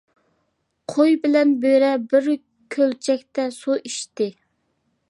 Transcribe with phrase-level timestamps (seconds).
[0.93, 2.31] قوي بىلەن بۆرە بىر
[2.77, 4.33] كۆلچەكتە سۇ ئىچتى.